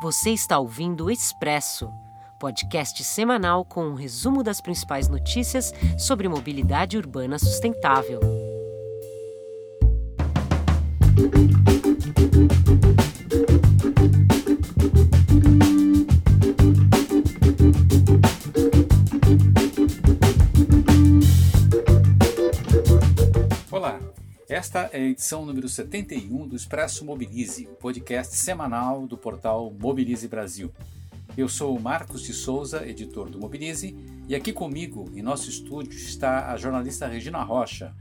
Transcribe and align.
Você 0.00 0.30
está 0.30 0.58
ouvindo 0.58 1.04
o 1.04 1.10
Expresso, 1.10 1.92
podcast 2.38 3.04
semanal 3.04 3.66
com 3.66 3.84
um 3.84 3.94
resumo 3.94 4.42
das 4.42 4.58
principais 4.58 5.08
notícias 5.10 5.74
sobre 5.98 6.26
mobilidade 6.26 6.96
urbana 6.96 7.38
sustentável. 7.38 8.18
Esta 24.80 24.96
é 24.96 25.00
a 25.00 25.04
edição 25.04 25.44
número 25.44 25.68
71 25.68 26.48
do 26.48 26.56
Expresso 26.56 27.04
Mobilize, 27.04 27.66
o 27.66 27.74
podcast 27.74 28.34
semanal 28.34 29.06
do 29.06 29.18
portal 29.18 29.70
Mobilize 29.78 30.26
Brasil. 30.26 30.72
Eu 31.36 31.50
sou 31.50 31.78
Marcos 31.78 32.22
de 32.22 32.32
Souza, 32.32 32.88
editor 32.88 33.28
do 33.28 33.38
Mobilize, 33.38 33.94
e 34.26 34.34
aqui 34.34 34.54
comigo, 34.54 35.10
em 35.14 35.20
nosso 35.20 35.50
estúdio, 35.50 35.92
está 35.92 36.50
a 36.50 36.56
jornalista 36.56 37.06
Regina 37.06 37.42
Rocha. 37.42 37.94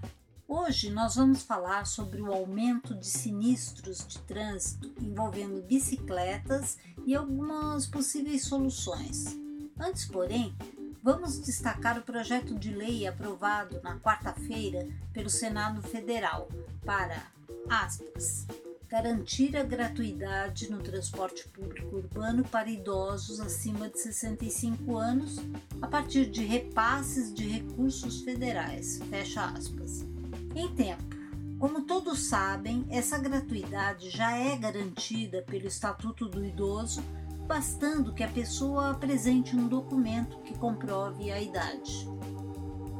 Hoje 0.48 0.90
nós 0.90 1.16
vamos 1.16 1.44
falar 1.44 1.86
sobre 1.86 2.22
o 2.22 2.32
aumento 2.32 2.96
de 2.96 3.08
sinistros 3.08 4.08
de 4.08 4.18
trânsito 4.20 4.90
envolvendo 5.02 5.62
bicicletas 5.62 6.78
e 7.06 7.14
algumas 7.14 7.88
possíveis 7.88 8.46
soluções. 8.46 9.38
Antes, 9.78 10.06
porém, 10.06 10.56
Vamos 11.02 11.40
destacar 11.40 11.98
o 11.98 12.02
projeto 12.02 12.56
de 12.56 12.74
lei 12.74 13.08
aprovado 13.08 13.80
na 13.82 13.98
quarta-feira 14.00 14.86
pelo 15.14 15.30
Senado 15.30 15.82
Federal 15.82 16.50
para, 16.86 17.24
aspas, 17.70 18.46
garantir 18.90 19.56
a 19.56 19.64
gratuidade 19.64 20.70
no 20.70 20.80
transporte 20.80 21.48
público 21.48 21.96
urbano 21.96 22.44
para 22.44 22.70
idosos 22.70 23.40
acima 23.40 23.88
de 23.88 23.98
65 24.00 24.98
anos 24.98 25.38
a 25.82 25.88
partir 25.88 26.30
de 26.30 26.44
repasses 26.44 27.34
de 27.34 27.48
recursos 27.48 28.22
federais. 28.22 29.00
Fecha 29.10 29.46
aspas. 29.46 30.06
Em 30.54 30.68
tempo. 30.76 31.20
Como 31.60 31.82
todos 31.82 32.28
sabem, 32.28 32.86
essa 32.90 33.18
gratuidade 33.18 34.10
já 34.10 34.36
é 34.36 34.58
garantida 34.58 35.44
pelo 35.44 35.68
Estatuto 35.68 36.28
do 36.28 36.44
Idoso 36.44 37.04
bastando 37.50 38.14
que 38.14 38.24
a 38.24 38.28
pessoa 38.28 38.92
apresente 38.92 39.56
um 39.56 39.68
documento 39.68 40.38
que 40.42 40.56
comprove 40.56 41.32
a 41.32 41.42
idade. 41.42 42.08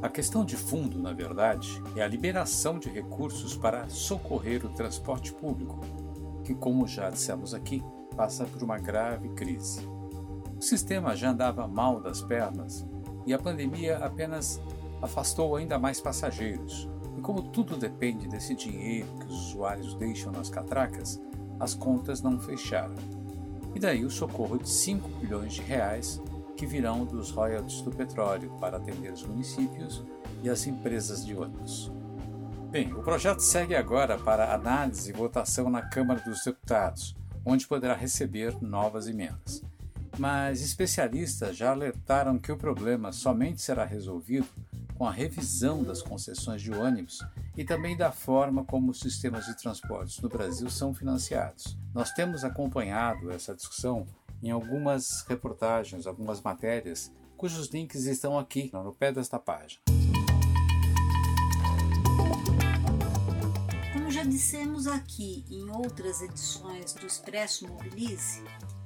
A 0.02 0.08
questão 0.08 0.44
de 0.44 0.56
fundo, 0.56 0.98
na 0.98 1.12
verdade, 1.12 1.80
é 1.94 2.02
a 2.02 2.08
liberação 2.08 2.76
de 2.76 2.88
recursos 2.90 3.56
para 3.56 3.88
socorrer 3.88 4.66
o 4.66 4.70
transporte 4.70 5.32
público, 5.32 5.78
que, 6.42 6.52
como 6.52 6.88
já 6.88 7.08
dissemos 7.10 7.54
aqui, 7.54 7.80
passa 8.16 8.44
por 8.44 8.60
uma 8.64 8.76
grave 8.76 9.28
crise. 9.34 9.88
O 10.58 10.60
sistema 10.60 11.14
já 11.14 11.30
andava 11.30 11.68
mal 11.68 12.00
das 12.00 12.20
pernas 12.20 12.84
e 13.24 13.32
a 13.32 13.38
pandemia 13.38 13.98
apenas 13.98 14.60
afastou 15.00 15.54
ainda 15.54 15.78
mais 15.78 16.00
passageiros. 16.00 16.90
E 17.16 17.20
como 17.20 17.40
tudo 17.40 17.76
depende 17.76 18.26
desse 18.26 18.56
dinheiro 18.56 19.06
que 19.20 19.26
os 19.26 19.50
usuários 19.50 19.94
deixam 19.94 20.32
nas 20.32 20.50
catracas, 20.50 21.22
as 21.60 21.72
contas 21.72 22.20
não 22.20 22.40
fecharam. 22.40 23.19
E 23.74 23.78
daí 23.78 24.04
o 24.04 24.10
socorro 24.10 24.58
de 24.58 24.68
5 24.68 25.08
bilhões 25.20 25.54
de 25.54 25.62
reais 25.62 26.20
que 26.56 26.66
virão 26.66 27.04
dos 27.04 27.30
royalties 27.30 27.80
do 27.82 27.90
petróleo 27.90 28.50
para 28.60 28.76
atender 28.76 29.12
os 29.12 29.22
municípios 29.22 30.04
e 30.42 30.50
as 30.50 30.66
empresas 30.66 31.24
de 31.24 31.34
ônibus. 31.34 31.90
Bem, 32.70 32.92
o 32.92 33.02
projeto 33.02 33.40
segue 33.40 33.74
agora 33.74 34.18
para 34.18 34.54
análise 34.54 35.10
e 35.10 35.12
votação 35.12 35.70
na 35.70 35.82
Câmara 35.82 36.20
dos 36.20 36.44
Deputados, 36.44 37.16
onde 37.44 37.66
poderá 37.66 37.94
receber 37.94 38.56
novas 38.60 39.08
emendas. 39.08 39.62
Mas 40.18 40.60
especialistas 40.60 41.56
já 41.56 41.70
alertaram 41.70 42.38
que 42.38 42.52
o 42.52 42.56
problema 42.56 43.10
somente 43.10 43.62
será 43.62 43.84
resolvido 43.84 44.46
com 44.94 45.06
a 45.06 45.10
revisão 45.10 45.82
das 45.82 46.02
concessões 46.02 46.60
de 46.60 46.72
ônibus 46.72 47.24
e 47.60 47.64
também 47.64 47.94
da 47.94 48.10
forma 48.10 48.64
como 48.64 48.90
os 48.90 49.00
sistemas 49.00 49.44
de 49.44 49.54
transportes 49.54 50.18
no 50.22 50.30
Brasil 50.30 50.70
são 50.70 50.94
financiados. 50.94 51.76
Nós 51.92 52.10
temos 52.10 52.42
acompanhado 52.42 53.30
essa 53.30 53.54
discussão 53.54 54.06
em 54.42 54.50
algumas 54.50 55.26
reportagens, 55.28 56.06
algumas 56.06 56.40
matérias, 56.40 57.12
cujos 57.36 57.68
links 57.68 58.06
estão 58.06 58.38
aqui 58.38 58.70
no 58.72 58.94
pé 58.94 59.12
desta 59.12 59.38
página. 59.38 59.82
Como 63.92 64.10
já 64.10 64.24
dissemos 64.24 64.86
aqui 64.86 65.44
em 65.50 65.68
outras 65.68 66.22
edições 66.22 66.94
do 66.94 67.06
Expresso 67.06 67.68
Mobilize, 67.68 68.42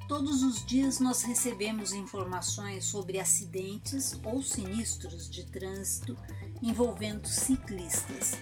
Todos 0.06 0.42
os 0.42 0.62
dias 0.66 1.00
nós 1.00 1.22
recebemos 1.22 1.94
informações 1.94 2.84
sobre 2.84 3.18
acidentes 3.18 4.20
ou 4.22 4.42
sinistros 4.42 5.30
de 5.30 5.46
trânsito 5.46 6.14
envolvendo 6.62 7.26
ciclistas. 7.26 8.34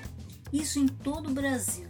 Isso 0.53 0.79
em 0.79 0.87
todo 0.87 1.31
o 1.31 1.35
Brasil. 1.35 1.89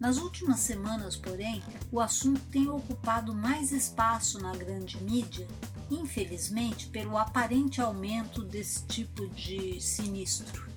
Nas 0.00 0.16
últimas 0.16 0.60
semanas, 0.60 1.14
porém, 1.14 1.62
o 1.92 2.00
assunto 2.00 2.40
tem 2.50 2.68
ocupado 2.68 3.34
mais 3.34 3.70
espaço 3.70 4.40
na 4.40 4.52
grande 4.52 5.00
mídia, 5.02 5.46
infelizmente 5.90 6.88
pelo 6.88 7.18
aparente 7.18 7.80
aumento 7.80 8.42
desse 8.42 8.84
tipo 8.86 9.28
de 9.28 9.80
sinistro. 9.80 10.68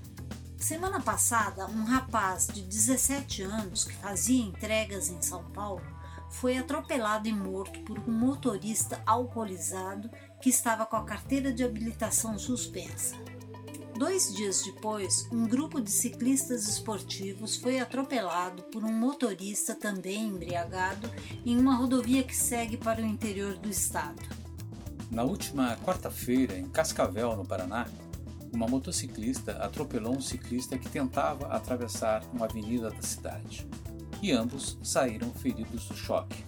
Semana 0.58 1.00
passada, 1.00 1.68
um 1.68 1.86
rapaz 1.86 2.48
de 2.48 2.62
17 2.62 3.44
anos 3.44 3.86
que 3.86 3.94
fazia 3.94 4.44
entregas 4.44 5.10
em 5.10 5.22
São 5.22 5.44
Paulo 5.52 5.82
foi 6.30 6.58
atropelado 6.58 7.28
e 7.28 7.34
morto 7.34 7.80
por 7.82 7.98
um 8.00 8.12
motorista 8.12 9.02
alcoolizado 9.06 10.10
que 10.42 10.50
estava 10.50 10.86
com 10.86 10.98
a 10.98 11.06
carteira 11.06 11.54
de 11.54 11.64
habilitação 11.64 12.38
suspensa. 12.38 13.16
Dois 13.98 14.36
dias 14.36 14.62
depois, 14.62 15.26
um 15.32 15.48
grupo 15.48 15.80
de 15.80 15.90
ciclistas 15.90 16.68
esportivos 16.68 17.56
foi 17.56 17.80
atropelado 17.80 18.64
por 18.64 18.84
um 18.84 18.92
motorista 18.92 19.74
também 19.74 20.28
embriagado 20.28 21.10
em 21.46 21.58
uma 21.58 21.76
rodovia 21.76 22.22
que 22.22 22.36
segue 22.36 22.76
para 22.76 23.02
o 23.02 23.06
interior 23.06 23.58
do 23.58 23.70
estado. 23.70 24.22
Na 25.10 25.24
última 25.24 25.78
quarta-feira, 25.78 26.58
em 26.58 26.68
Cascavel, 26.68 27.38
no 27.38 27.46
Paraná, 27.46 27.88
uma 28.52 28.68
motociclista 28.68 29.54
atropelou 29.64 30.18
um 30.18 30.22
ciclista 30.22 30.78
que 30.78 30.90
tentava 30.90 31.48
atravessar 31.48 32.22
uma 32.34 32.48
avenida 32.48 32.90
da 32.90 33.02
cidade 33.02 33.66
e 34.22 34.34
ambos 34.34 34.78
saíram 34.84 35.32
feridos 35.34 35.88
do 35.88 35.96
choque. 35.96 36.44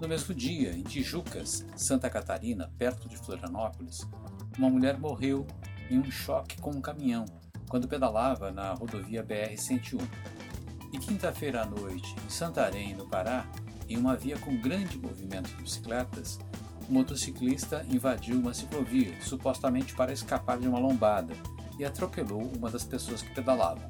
No 0.00 0.08
mesmo 0.08 0.34
dia, 0.34 0.72
em 0.72 0.82
Tijucas, 0.82 1.66
Santa 1.76 2.08
Catarina, 2.08 2.72
perto 2.78 3.10
de 3.10 3.18
Florianópolis, 3.18 4.08
uma 4.58 4.70
mulher 4.70 4.98
morreu 4.98 5.46
em 5.92 5.98
um 5.98 6.10
choque 6.10 6.60
com 6.60 6.70
um 6.70 6.80
caminhão 6.80 7.24
quando 7.68 7.88
pedalava 7.88 8.50
na 8.50 8.72
rodovia 8.72 9.24
BR-101. 9.24 10.00
E 10.92 10.98
quinta-feira 10.98 11.62
à 11.62 11.66
noite, 11.66 12.14
em 12.26 12.30
Santarém, 12.30 12.94
no 12.94 13.08
Pará, 13.08 13.46
em 13.88 13.96
uma 13.96 14.14
via 14.14 14.38
com 14.38 14.60
grande 14.60 14.98
movimento 14.98 15.48
de 15.48 15.62
bicicletas, 15.62 16.38
um 16.88 16.92
motociclista 16.92 17.86
invadiu 17.88 18.38
uma 18.38 18.52
ciclovia, 18.52 19.18
supostamente 19.22 19.94
para 19.94 20.12
escapar 20.12 20.58
de 20.58 20.68
uma 20.68 20.78
lombada, 20.78 21.34
e 21.78 21.84
atropelou 21.84 22.42
uma 22.54 22.70
das 22.70 22.84
pessoas 22.84 23.22
que 23.22 23.34
pedalavam. 23.34 23.88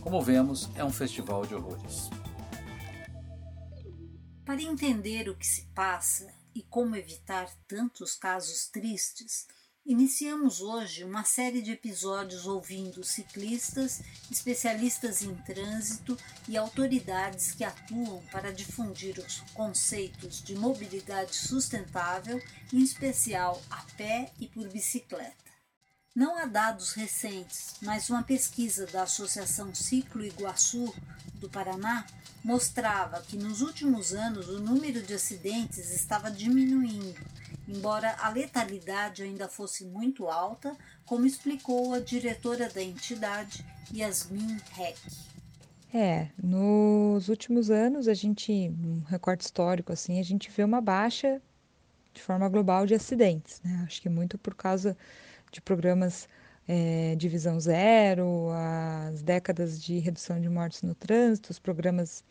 Como 0.00 0.22
vemos, 0.22 0.70
é 0.74 0.82
um 0.82 0.90
festival 0.90 1.44
de 1.44 1.54
horrores. 1.54 2.08
Para 4.44 4.62
entender 4.62 5.28
o 5.28 5.36
que 5.36 5.46
se 5.46 5.66
passa 5.74 6.32
e 6.54 6.62
como 6.62 6.96
evitar 6.96 7.46
tantos 7.68 8.14
casos 8.14 8.68
tristes, 8.68 9.46
iniciamos 9.90 10.60
hoje 10.60 11.02
uma 11.02 11.24
série 11.24 11.60
de 11.60 11.72
episódios 11.72 12.46
ouvindo 12.46 13.02
ciclistas, 13.02 14.00
especialistas 14.30 15.20
em 15.20 15.34
trânsito 15.34 16.16
e 16.46 16.56
autoridades 16.56 17.50
que 17.50 17.64
atuam 17.64 18.22
para 18.30 18.52
difundir 18.52 19.18
os 19.18 19.40
conceitos 19.52 20.40
de 20.44 20.54
mobilidade 20.54 21.34
sustentável, 21.34 22.40
em 22.72 22.80
especial 22.80 23.60
a 23.68 23.82
pé 23.96 24.30
e 24.38 24.46
por 24.46 24.68
bicicleta. 24.68 25.34
Não 26.14 26.38
há 26.38 26.46
dados 26.46 26.92
recentes, 26.92 27.74
mas 27.82 28.08
uma 28.08 28.22
pesquisa 28.22 28.86
da 28.86 29.02
Associação 29.02 29.74
Ciclo 29.74 30.24
Iguaçu 30.24 30.94
do 31.34 31.50
Paraná 31.50 32.06
mostrava 32.44 33.22
que 33.22 33.36
nos 33.36 33.60
últimos 33.60 34.14
anos 34.14 34.48
o 34.48 34.60
número 34.60 35.02
de 35.02 35.14
acidentes 35.14 35.90
estava 35.90 36.30
diminuindo, 36.30 37.20
embora 37.68 38.16
a 38.18 38.30
letalidade 38.30 39.22
ainda 39.22 39.48
fosse 39.48 39.84
muito 39.84 40.28
alta, 40.28 40.76
como 41.04 41.26
explicou 41.26 41.94
a 41.94 42.00
diretora 42.00 42.68
da 42.68 42.82
entidade, 42.82 43.64
Yasmin 43.94 44.60
Heck. 44.78 44.98
É, 45.92 46.28
nos 46.40 47.28
últimos 47.28 47.70
anos 47.70 48.06
a 48.06 48.14
gente, 48.14 48.52
um 48.52 49.02
recorte 49.08 49.44
histórico 49.44 49.92
assim, 49.92 50.20
a 50.20 50.22
gente 50.22 50.50
vê 50.50 50.62
uma 50.62 50.80
baixa 50.80 51.42
de 52.12 52.22
forma 52.22 52.48
global 52.48 52.86
de 52.86 52.94
acidentes, 52.94 53.60
né? 53.64 53.84
Acho 53.86 54.00
que 54.00 54.08
muito 54.08 54.38
por 54.38 54.54
causa 54.54 54.96
de 55.50 55.60
programas 55.60 56.28
é, 56.68 57.16
de 57.16 57.28
visão 57.28 57.58
zero, 57.58 58.50
as 59.08 59.22
décadas 59.22 59.82
de 59.82 59.98
redução 59.98 60.40
de 60.40 60.48
mortes 60.48 60.82
no 60.82 60.94
trânsito, 60.94 61.50
os 61.50 61.58
programas 61.58 62.22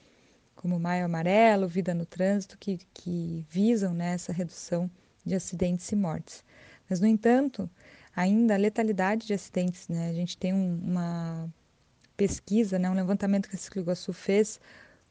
como 0.56 0.80
Maio 0.80 1.06
Amarelo, 1.06 1.68
Vida 1.68 1.94
no 1.94 2.06
Trânsito, 2.06 2.58
que, 2.58 2.80
que 2.94 3.46
visam 3.50 3.94
né, 3.94 4.14
essa 4.14 4.34
redução 4.34 4.90
de 5.30 5.36
acidentes 5.36 5.90
e 5.92 5.96
mortes. 5.96 6.44
Mas, 6.90 7.00
no 7.00 7.08
entanto, 7.08 7.70
ainda 8.16 8.56
a 8.56 8.58
letalidade 8.58 9.28
de 9.28 9.34
acidentes, 9.34 9.88
né? 9.88 10.10
A 10.10 10.14
gente 10.14 10.38
tem 10.38 10.54
um, 10.54 10.80
uma 10.84 11.50
pesquisa, 12.18 12.78
né, 12.78 12.90
um 12.90 12.94
levantamento 12.94 13.48
que 13.48 13.56
a 13.56 13.60
Ciclo 13.60 13.82
Iguaçu 13.82 14.12
fez 14.12 14.60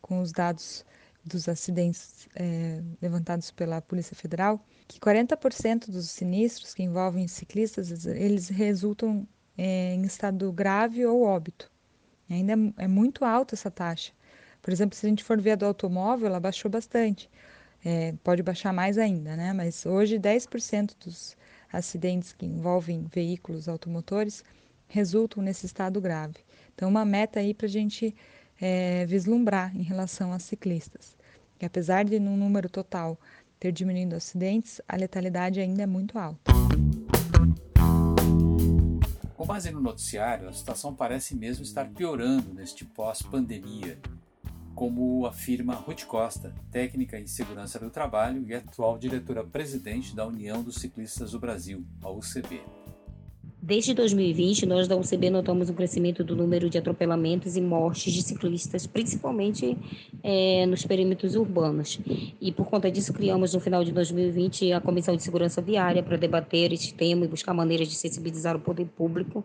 com 0.02 0.20
os 0.20 0.30
dados 0.30 0.84
dos 1.24 1.48
acidentes 1.48 2.28
é, 2.34 2.82
levantados 3.00 3.50
pela 3.50 3.80
Polícia 3.80 4.14
Federal, 4.14 4.62
que 4.86 5.00
40% 5.00 5.90
dos 5.90 6.10
sinistros 6.10 6.74
que 6.74 6.82
envolvem 6.82 7.26
ciclistas, 7.26 8.06
eles 8.06 8.48
resultam 8.48 9.26
é, 9.56 9.94
em 9.94 10.02
estado 10.02 10.52
grave 10.52 11.04
ou 11.06 11.22
óbito. 11.22 11.70
E 12.28 12.34
ainda 12.34 12.52
é, 12.52 12.84
é 12.84 12.88
muito 12.88 13.24
alta 13.24 13.54
essa 13.54 13.70
taxa. 13.70 14.12
Por 14.60 14.70
exemplo, 14.72 14.96
se 14.96 15.06
a 15.06 15.08
gente 15.08 15.24
for 15.24 15.40
ver 15.40 15.52
a 15.52 15.56
do 15.56 15.66
automóvel, 15.66 16.26
ela 16.26 16.40
baixou 16.40 16.70
bastante. 16.70 17.30
É, 17.84 18.12
pode 18.24 18.42
baixar 18.42 18.72
mais 18.72 18.98
ainda, 18.98 19.36
né? 19.36 19.52
Mas 19.52 19.86
hoje 19.86 20.18
10% 20.18 20.94
dos 21.04 21.36
acidentes 21.72 22.32
que 22.32 22.46
envolvem 22.46 23.06
veículos 23.12 23.68
automotores 23.68 24.42
resultam 24.88 25.42
nesse 25.42 25.66
estado 25.66 26.00
grave. 26.00 26.36
Então, 26.74 26.88
uma 26.88 27.04
meta 27.04 27.40
aí 27.40 27.52
para 27.52 27.66
a 27.66 27.70
gente 27.70 28.14
é, 28.60 29.04
vislumbrar 29.06 29.76
em 29.76 29.82
relação 29.82 30.32
a 30.32 30.38
ciclistas. 30.38 31.16
Que 31.58 31.66
apesar 31.66 32.04
de 32.04 32.18
no 32.18 32.36
número 32.36 32.68
total 32.68 33.18
ter 33.58 33.72
diminuído 33.72 34.14
acidentes, 34.14 34.80
a 34.88 34.96
letalidade 34.96 35.60
ainda 35.60 35.82
é 35.82 35.86
muito 35.86 36.18
alta. 36.18 36.52
Com 39.36 39.46
base 39.46 39.70
no 39.70 39.80
noticiário, 39.80 40.48
a 40.48 40.52
situação 40.52 40.94
parece 40.94 41.34
mesmo 41.34 41.64
estar 41.64 41.88
piorando 41.90 42.54
neste 42.54 42.84
pós-pandemia, 42.84 43.98
como 44.78 45.26
afirma 45.26 45.74
Ruth 45.74 46.04
Costa, 46.04 46.54
técnica 46.70 47.18
em 47.18 47.26
segurança 47.26 47.80
do 47.80 47.90
trabalho 47.90 48.44
e 48.46 48.54
atual 48.54 48.96
diretora-presidente 48.96 50.14
da 50.14 50.24
União 50.24 50.62
dos 50.62 50.76
Ciclistas 50.76 51.32
do 51.32 51.40
Brasil, 51.40 51.84
a 52.00 52.08
UCB. 52.08 52.60
Desde 53.60 53.92
2020, 53.92 54.66
nós 54.66 54.86
da 54.86 54.96
UCB 54.96 55.30
notamos 55.30 55.68
um 55.68 55.74
crescimento 55.74 56.22
do 56.22 56.36
número 56.36 56.70
de 56.70 56.78
atropelamentos 56.78 57.56
e 57.56 57.60
mortes 57.60 58.12
de 58.12 58.22
ciclistas, 58.22 58.86
principalmente 58.86 59.76
é, 60.22 60.64
nos 60.64 60.86
perímetros 60.86 61.34
urbanos. 61.34 61.98
E 62.40 62.52
por 62.52 62.66
conta 62.66 62.88
disso, 62.88 63.12
criamos 63.12 63.52
no 63.52 63.60
final 63.60 63.82
de 63.82 63.90
2020 63.90 64.72
a 64.72 64.80
Comissão 64.80 65.16
de 65.16 65.24
Segurança 65.24 65.60
Viária 65.60 66.04
para 66.04 66.16
debater 66.16 66.72
este 66.72 66.94
tema 66.94 67.24
e 67.24 67.28
buscar 67.28 67.52
maneiras 67.52 67.88
de 67.88 67.96
sensibilizar 67.96 68.54
o 68.54 68.60
poder 68.60 68.86
público 68.86 69.44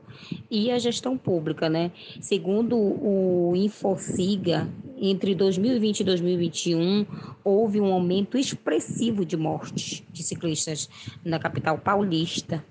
e 0.49 0.69
a 0.69 0.77
gestão 0.77 1.17
pública. 1.17 1.67
Né? 1.67 1.91
Segundo 2.21 2.77
o 2.77 3.53
Infociga, 3.55 4.69
entre 5.05 5.35
2020 5.35 5.99
e 5.99 6.03
2021, 6.05 7.05
houve 7.43 7.81
um 7.81 7.91
aumento 7.91 8.37
expressivo 8.37 9.25
de 9.25 9.35
mortes 9.35 10.01
de 10.13 10.23
ciclistas 10.23 10.89
na 11.25 11.37
capital 11.37 11.77
paulista 11.77 12.63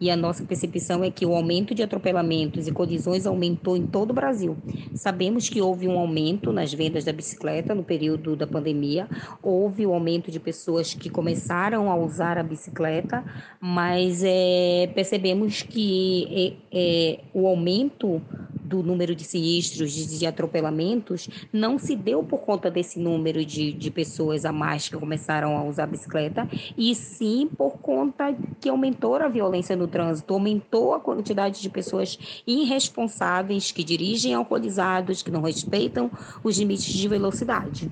e 0.00 0.10
a 0.10 0.16
nossa 0.16 0.44
percepção 0.44 1.02
é 1.02 1.10
que 1.10 1.24
o 1.24 1.34
aumento 1.34 1.74
de 1.74 1.82
atropelamentos 1.82 2.66
e 2.66 2.72
colisões 2.72 3.26
aumentou 3.26 3.76
em 3.76 3.86
todo 3.86 4.10
o 4.10 4.14
Brasil. 4.14 4.56
Sabemos 4.94 5.48
que 5.48 5.60
houve 5.60 5.88
um 5.88 5.98
aumento 5.98 6.52
nas 6.52 6.72
vendas 6.72 7.04
da 7.04 7.12
bicicleta 7.12 7.74
no 7.74 7.82
período 7.82 8.36
da 8.36 8.46
pandemia, 8.46 9.08
houve 9.42 9.86
o 9.86 9.90
um 9.90 9.94
aumento 9.94 10.30
de 10.30 10.38
pessoas 10.38 10.92
que 10.92 11.08
começaram 11.08 11.90
a 11.90 11.96
usar 11.96 12.36
a 12.36 12.42
bicicleta, 12.42 13.24
mas 13.60 14.22
é, 14.22 14.90
percebemos 14.94 15.62
que 15.62 16.56
é, 16.72 16.78
é, 16.78 17.20
o 17.32 17.46
aumento 17.46 18.20
do 18.66 18.82
número 18.82 19.14
de 19.14 19.24
sinistros, 19.24 19.92
de, 19.92 20.18
de, 20.18 20.26
atropelamentos, 20.26 21.28
não 21.52 21.78
se 21.78 21.94
deu 21.94 22.22
por 22.22 22.38
conta 22.40 22.70
desse 22.70 22.98
número 22.98 23.44
de, 23.44 23.72
de 23.72 23.90
pessoas 23.90 24.44
a 24.44 24.52
mais 24.52 24.88
que 24.88 24.96
começaram 24.96 25.56
a 25.56 25.64
usar 25.64 25.84
a 25.84 25.86
bicicleta, 25.86 26.48
e 26.76 26.94
sim 26.94 27.48
por 27.56 27.78
conta 27.78 28.36
que 28.60 28.68
aumentou 28.68 29.14
a 29.16 29.28
violência 29.28 29.76
no 29.76 29.86
trânsito, 29.86 30.34
aumentou 30.34 30.94
a 30.94 31.00
quantidade 31.00 31.62
de 31.62 31.70
pessoas 31.70 32.42
irresponsáveis 32.46 33.70
que 33.70 33.84
dirigem 33.84 34.34
alcoolizados, 34.34 35.22
que 35.22 35.30
não 35.30 35.42
respeitam 35.42 36.10
os 36.42 36.58
limites 36.58 36.92
de 36.92 37.08
velocidade. 37.08 37.90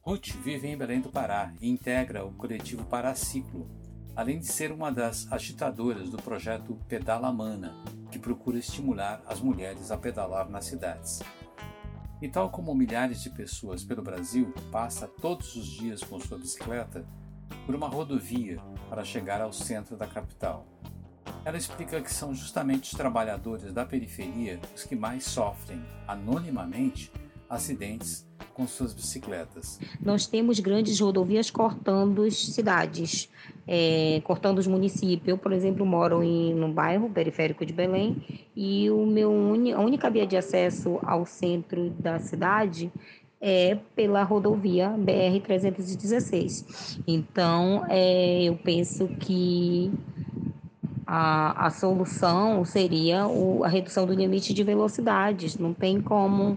Ruth 0.00 0.28
vive 0.42 0.68
em 0.68 0.76
Belém 0.76 1.00
do 1.00 1.08
Pará 1.08 1.52
e 1.60 1.68
integra 1.68 2.24
o 2.24 2.32
coletivo 2.32 2.84
Paraciclo, 2.84 3.66
além 4.14 4.38
de 4.38 4.46
ser 4.46 4.70
uma 4.70 4.90
das 4.90 5.30
agitadoras 5.30 6.08
do 6.08 6.16
projeto 6.16 6.78
Pedala 6.88 7.32
Mana, 7.32 7.74
que 8.16 8.18
procura 8.18 8.58
estimular 8.58 9.22
as 9.26 9.40
mulheres 9.40 9.90
a 9.90 9.98
pedalar 9.98 10.48
nas 10.48 10.64
cidades. 10.64 11.20
E 12.20 12.28
tal 12.28 12.48
como 12.48 12.74
milhares 12.74 13.22
de 13.22 13.28
pessoas 13.28 13.84
pelo 13.84 14.02
Brasil, 14.02 14.54
passa 14.72 15.06
todos 15.06 15.54
os 15.54 15.66
dias 15.66 16.02
com 16.02 16.18
sua 16.18 16.38
bicicleta 16.38 17.06
por 17.66 17.74
uma 17.74 17.88
rodovia 17.88 18.58
para 18.88 19.04
chegar 19.04 19.42
ao 19.42 19.52
centro 19.52 19.98
da 19.98 20.06
capital. 20.06 20.66
Ela 21.44 21.58
explica 21.58 22.00
que 22.00 22.12
são 22.12 22.34
justamente 22.34 22.90
os 22.90 22.98
trabalhadores 22.98 23.70
da 23.70 23.84
periferia 23.84 24.58
os 24.74 24.84
que 24.84 24.96
mais 24.96 25.24
sofrem, 25.24 25.84
anonimamente, 26.08 27.12
acidentes 27.50 28.25
com 28.56 28.66
suas 28.66 28.94
bicicletas. 28.94 29.78
Nós 30.00 30.26
temos 30.26 30.58
grandes 30.60 30.98
rodovias 30.98 31.50
cortando 31.50 32.30
cidades, 32.30 33.28
é, 33.68 34.22
cortando 34.24 34.58
os 34.58 34.66
municípios. 34.66 35.28
Eu, 35.28 35.36
por 35.36 35.52
exemplo, 35.52 35.84
moro 35.84 36.22
em 36.22 36.54
um 36.54 36.72
bairro 36.72 37.10
periférico 37.10 37.66
de 37.66 37.74
Belém 37.74 38.16
e 38.56 38.90
o 38.90 39.04
meu 39.04 39.30
a 39.76 39.80
única 39.80 40.08
via 40.08 40.26
de 40.26 40.38
acesso 40.38 40.98
ao 41.02 41.26
centro 41.26 41.90
da 41.90 42.18
cidade 42.18 42.90
é 43.38 43.76
pela 43.94 44.22
rodovia 44.22 44.88
BR-316. 44.98 47.02
Então, 47.06 47.84
é, 47.90 48.44
eu 48.44 48.56
penso 48.56 49.06
que 49.20 49.92
a, 51.06 51.66
a 51.66 51.70
solução 51.70 52.64
seria 52.64 53.26
o, 53.26 53.62
a 53.62 53.68
redução 53.68 54.06
do 54.06 54.14
limite 54.14 54.54
de 54.54 54.64
velocidades. 54.64 55.58
Não 55.58 55.74
tem 55.74 56.00
como 56.00 56.56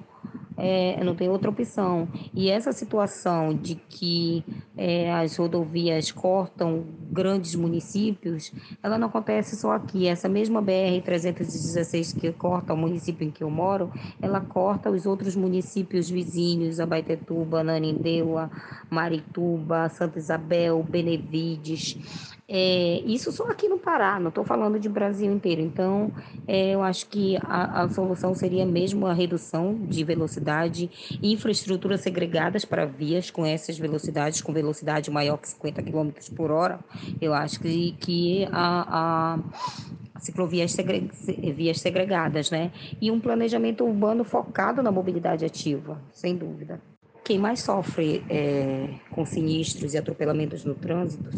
é, 0.60 1.02
não 1.04 1.16
tem 1.16 1.30
outra 1.30 1.50
opção. 1.50 2.08
E 2.34 2.50
essa 2.50 2.72
situação 2.72 3.54
de 3.54 3.76
que 3.76 4.44
é, 4.78 5.12
as 5.12 5.36
rodovias 5.38 6.12
cortam 6.12 6.86
grandes 7.12 7.56
municípios, 7.56 8.52
ela 8.84 8.98
não 8.98 9.08
acontece 9.08 9.56
só 9.56 9.72
aqui. 9.72 10.08
Essa 10.08 10.28
mesma 10.28 10.62
BR-316 10.62 12.20
que 12.20 12.32
corta 12.32 12.74
o 12.74 12.78
município 12.78 13.26
em 13.26 13.32
que 13.32 13.44
eu 13.44 13.50
moro, 13.50 13.92
ela 14.22 14.42
corta 14.42 14.92
os 14.92 15.06
outros 15.06 15.36
municípios 15.36 16.10
vizinhos, 16.10 16.80
Abaetetuba, 16.80 17.64
Nanindeua, 17.64 18.52
Marituba, 18.90 19.90
Santa 19.90 20.20
Isabel, 20.20 20.84
Benevides. 20.84 22.38
É, 22.52 23.04
isso 23.06 23.32
só 23.32 23.44
aqui 23.44 23.70
no 23.70 23.78
Pará, 23.78 24.20
não 24.20 24.30
estou 24.30 24.44
falando 24.44 24.80
de 24.80 24.90
Brasil 24.90 25.32
inteiro. 25.32 25.62
Então, 25.62 26.12
é, 26.48 26.74
eu 26.74 26.82
acho 26.82 27.08
que 27.08 27.38
a, 27.44 27.84
a, 27.84 27.90
solução 27.90 28.34
seria 28.34 28.66
mesmo 28.66 29.06
a 29.06 29.14
redução 29.14 29.76
de 29.86 30.04
velocidade, 30.04 30.90
infraestruturas 31.22 32.02
segregadas 32.02 32.66
para 32.66 32.86
vias 32.86 33.30
com 33.30 33.46
essas 33.46 33.78
velocidades, 33.78 34.42
com 34.42 34.52
velocidade 34.52 35.12
maior 35.12 35.38
que 35.38 35.48
50 35.48 35.84
km 35.84 36.10
por 36.36 36.50
hora. 36.50 36.80
Eu 37.22 37.36
acho 37.36 37.60
que, 37.60 37.92
que 38.00 38.48
a, 38.52 39.36
a 39.36 40.20
ciclovias 40.20 40.72
segre, 40.72 41.08
vias 41.56 41.80
segregadas, 41.80 42.50
né? 42.50 42.72
E 43.00 43.12
um 43.12 43.20
planejamento 43.20 43.86
urbano 43.86 44.24
focado 44.24 44.82
na 44.82 44.92
mobilidade 44.92 45.46
ativa, 45.46 46.02
sem 46.12 46.36
dúvida. 46.36 46.82
Quem 47.30 47.38
mais 47.38 47.60
sofre 47.60 48.26
é, 48.28 48.90
com 49.12 49.24
sinistros 49.24 49.94
e 49.94 50.00
atropelamentos 50.00 50.66
no 50.66 50.74
trânsito 50.74 51.30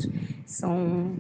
são 0.46 1.18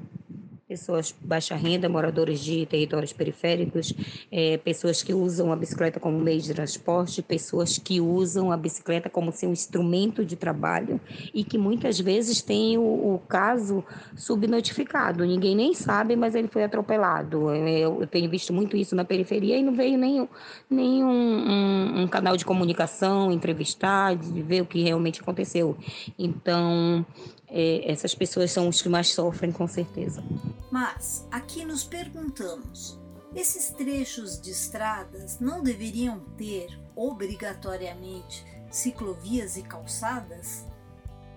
pessoas 0.71 1.13
baixa 1.19 1.53
renda, 1.53 1.89
moradores 1.89 2.39
de 2.39 2.65
territórios 2.65 3.11
periféricos, 3.11 3.93
é, 4.31 4.55
pessoas 4.55 5.03
que 5.03 5.13
usam 5.13 5.51
a 5.51 5.55
bicicleta 5.57 5.99
como 5.99 6.17
meio 6.17 6.39
de 6.39 6.53
transporte, 6.53 7.21
pessoas 7.21 7.77
que 7.77 7.99
usam 7.99 8.53
a 8.53 8.55
bicicleta 8.55 9.09
como 9.09 9.33
seu 9.33 9.51
instrumento 9.51 10.23
de 10.23 10.37
trabalho 10.37 11.01
e 11.33 11.43
que 11.43 11.57
muitas 11.57 11.99
vezes 11.99 12.41
têm 12.41 12.77
o, 12.77 13.15
o 13.15 13.19
caso 13.27 13.83
subnotificado. 14.15 15.25
Ninguém 15.25 15.57
nem 15.57 15.73
sabe, 15.73 16.15
mas 16.15 16.35
ele 16.35 16.47
foi 16.47 16.63
atropelado. 16.63 17.53
Eu, 17.53 17.99
eu 17.99 18.07
tenho 18.07 18.29
visto 18.29 18.53
muito 18.53 18.77
isso 18.77 18.95
na 18.95 19.03
periferia 19.03 19.57
e 19.57 19.63
não 19.63 19.75
veio 19.75 19.97
nenhum, 19.97 20.27
nenhum 20.69 21.11
um, 21.11 22.01
um 22.03 22.07
canal 22.07 22.37
de 22.37 22.45
comunicação 22.45 23.29
entrevistar, 23.29 24.15
de 24.15 24.41
ver 24.41 24.61
o 24.61 24.65
que 24.65 24.81
realmente 24.81 25.19
aconteceu. 25.19 25.75
Então, 26.17 27.05
é, 27.51 27.91
essas 27.91 28.15
pessoas 28.15 28.49
são 28.51 28.69
os 28.69 28.81
que 28.81 28.87
mais 28.87 29.09
sofrem, 29.09 29.51
com 29.51 29.67
certeza. 29.67 30.23
Mas 30.71 31.27
aqui 31.29 31.65
nos 31.65 31.83
perguntamos: 31.83 32.97
esses 33.35 33.69
trechos 33.71 34.39
de 34.39 34.51
estradas 34.51 35.39
não 35.39 35.61
deveriam 35.61 36.21
ter 36.37 36.79
obrigatoriamente 36.95 38.45
ciclovias 38.71 39.57
e 39.57 39.63
calçadas? 39.63 40.65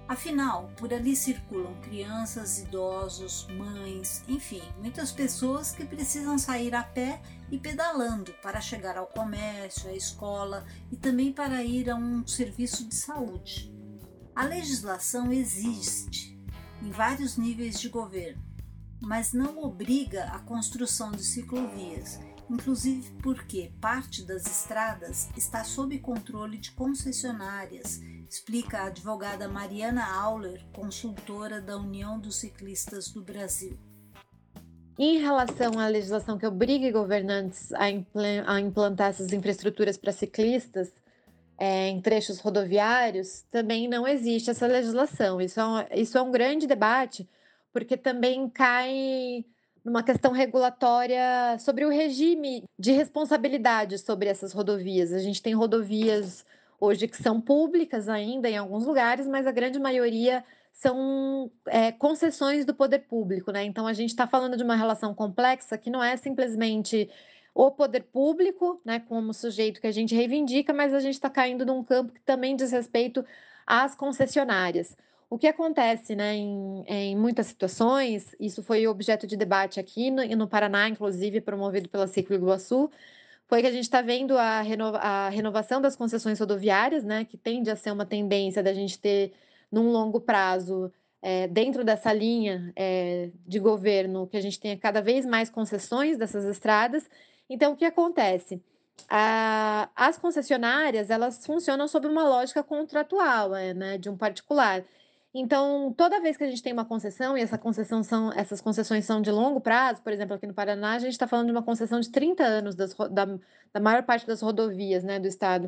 Afinal, 0.07 0.71
por 0.77 0.93
ali 0.93 1.17
circulam 1.17 1.75
crianças, 1.81 2.59
idosos, 2.59 3.49
mães, 3.49 4.23
enfim, 4.29 4.63
muitas 4.79 5.11
pessoas 5.11 5.73
que 5.73 5.85
precisam 5.85 6.39
sair 6.39 6.75
a 6.75 6.83
pé 6.83 7.21
e 7.51 7.59
pedalando 7.59 8.33
para 8.43 8.61
chegar 8.61 8.99
ao 8.99 9.07
comércio, 9.07 9.89
à 9.89 9.95
escola 9.95 10.67
e 10.93 10.97
também 10.97 11.33
para 11.33 11.65
ir 11.65 11.89
a 11.89 11.97
um 11.97 12.25
serviço 12.27 12.87
de 12.87 12.95
saúde. 12.95 13.74
A 14.35 14.45
legislação 14.45 15.33
existe 15.33 16.37
em 16.83 16.91
vários 16.91 17.37
níveis 17.37 17.79
de 17.79 17.89
governo, 17.89 18.43
mas 19.01 19.33
não 19.33 19.63
obriga 19.63 20.25
a 20.25 20.41
construção 20.41 21.13
de 21.13 21.23
ciclovias, 21.23 22.19
inclusive 22.51 23.13
porque 23.23 23.73
parte 23.81 24.25
das 24.25 24.45
estradas 24.47 25.29
está 25.37 25.63
sob 25.63 25.97
controle 26.01 26.59
de 26.59 26.73
concessionárias 26.73 28.01
explica 28.29 28.79
a 28.79 28.87
advogada 28.87 29.47
Mariana 29.47 30.05
Auler, 30.05 30.61
consultora 30.73 31.61
da 31.61 31.77
União 31.77 32.19
dos 32.19 32.35
Ciclistas 32.37 33.09
do 33.11 33.23
Brasil. 33.23 33.79
Em 34.99 35.19
relação 35.19 35.79
à 35.79 35.87
legislação 35.87 36.37
que 36.37 36.47
obrigue 36.47 36.91
governantes 36.91 37.73
a, 37.73 38.61
implantar 38.61 39.11
essas 39.11 39.33
infraestruturas 39.33 39.97
para 39.97 40.11
ciclistas 40.13 40.93
é, 41.59 41.89
em 41.89 42.01
trechos 42.01 42.41
rodoviários, 42.41 43.43
também 43.51 43.89
não 43.89 44.07
existe 44.07 44.51
essa 44.51 44.67
legislação. 44.67 45.41
Isso 45.41 45.61
é, 45.61 45.67
um, 45.67 45.85
isso 45.95 46.19
é 46.19 46.23
um 46.23 46.31
grande 46.31 46.67
debate, 46.67 47.29
porque 47.73 47.97
também 47.97 48.49
cai 48.49 49.45
numa 49.85 50.03
questão 50.03 50.33
regulatória 50.33 51.59
sobre 51.59 51.85
o 51.85 51.91
regime 51.91 52.65
de 52.79 52.93
responsabilidade 52.93 53.99
sobre 53.99 54.29
essas 54.29 54.53
rodovias. 54.53 55.13
A 55.13 55.19
gente 55.19 55.43
tem 55.43 55.55
rodovias 55.55 56.45
hoje 56.81 57.07
que 57.07 57.17
são 57.17 57.41
públicas 57.41 58.09
ainda 58.09 58.49
em 58.49 58.57
alguns 58.57 58.87
lugares, 58.87 59.27
mas 59.27 59.47
a 59.47 59.53
grande 59.53 59.79
maioria 59.79 60.45
são 60.73 61.51
é, 61.67 61.93
concessões 61.93 62.65
do 62.65 62.75
poder 62.75 63.01
público, 63.01 63.53
né? 63.53 63.65
Então 63.65 63.87
a 63.87 63.93
gente 63.93 64.11
está 64.11 64.27
falando 64.27 64.57
de 64.57 64.65
uma 64.65 64.75
relação 64.75 65.15
complexa 65.15 65.79
que 65.79 65.91
não 65.91 66.03
é 66.03 66.17
simplesmente 66.17 67.09
o 67.55 67.71
poder 67.71 68.03
público, 68.03 68.81
né, 68.85 68.99
como 68.99 69.33
sujeito 69.33 69.81
que 69.81 69.87
a 69.87 69.93
gente 69.93 70.15
reivindica, 70.15 70.73
mas 70.73 70.93
a 70.93 70.99
gente 70.99 71.15
está 71.15 71.31
caindo 71.31 71.65
num 71.65 71.85
campo 71.85 72.13
que 72.13 72.21
também 72.23 72.57
diz 72.57 72.73
respeito 72.73 73.25
às 73.65 73.95
concessionárias. 73.95 74.97
O 75.31 75.39
que 75.39 75.47
acontece, 75.47 76.17
né, 76.17 76.35
em, 76.35 76.85
em 76.87 77.17
muitas 77.17 77.47
situações, 77.47 78.35
isso 78.41 78.63
foi 78.63 78.87
objeto 78.87 79.27
de 79.27 79.37
debate 79.37 79.79
aqui 79.79 80.11
no, 80.11 80.25
no 80.37 80.49
Paraná, 80.49 80.89
inclusive 80.89 81.41
promovido 81.41 81.89
pela 81.89 82.09
Ciclo 82.09 82.35
Iguaçu, 82.35 82.91
foi 83.47 83.61
que 83.61 83.69
a 83.69 83.73
gente 83.73 83.85
está 83.85 84.03
vendo 84.03 84.37
a, 84.37 84.61
renova, 84.61 84.99
a 84.99 85.29
renovação 85.29 85.81
das 85.81 85.95
concessões 85.95 86.41
rodoviárias, 86.41 87.05
né, 87.05 87.25
que 87.25 87.37
tende 87.37 87.71
a 87.71 87.77
ser 87.77 87.93
uma 87.93 88.05
tendência 88.05 88.63
da 88.63 88.75
gente 88.75 88.99
ter, 88.99 89.33
num 89.71 89.91
longo 89.91 90.21
prazo, 90.21 90.93
é, 91.23 91.47
dentro 91.47 91.85
dessa 91.85 92.13
linha 92.13 92.73
é, 92.75 93.31
de 93.47 93.59
governo, 93.59 94.27
que 94.27 94.37
a 94.37 94.41
gente 94.41 94.59
tenha 94.59 94.77
cada 94.77 95.01
vez 95.01 95.25
mais 95.25 95.49
concessões 95.49 96.19
dessas 96.19 96.45
estradas. 96.45 97.09
Então, 97.49 97.73
o 97.73 97.77
que 97.77 97.85
acontece? 97.85 98.63
As 99.09 100.19
concessionárias, 100.19 101.11
elas 101.11 101.45
funcionam 101.45 101.87
sob 101.89 102.07
uma 102.07 102.27
lógica 102.29 102.63
contratual, 102.63 103.55
é, 103.55 103.75
né, 103.75 103.99
de 103.99 104.09
um 104.09 104.17
particular. 104.17 104.85
Então, 105.35 105.93
toda 105.97 106.21
vez 106.21 106.37
que 106.37 106.45
a 106.45 106.49
gente 106.49 106.63
tem 106.63 106.73
uma 106.73 106.85
concessão, 106.85 107.37
e 107.37 107.43
essa 107.43 107.59
concessão 107.59 108.05
são, 108.05 108.33
essas 108.33 108.61
concessões 108.61 109.05
são 109.05 109.21
de 109.21 109.33
longo 109.33 109.61
prazo, 109.61 110.01
por 110.01 110.13
exemplo, 110.13 110.37
aqui 110.37 110.47
no 110.47 110.55
Paraná, 110.55 110.93
a 110.93 110.99
gente 111.01 111.13
está 111.13 111.27
falando 111.27 111.47
de 111.47 111.53
uma 111.53 111.63
concessão 111.63 111.99
de 111.99 112.09
30 112.11 112.45
anos 112.45 112.75
das, 112.77 112.95
da, 112.95 113.27
da 113.73 113.81
maior 113.81 114.05
parte 114.05 114.27
das 114.27 114.41
rodovias 114.41 115.03
né, 115.03 115.19
do 115.19 115.27
estado. 115.27 115.67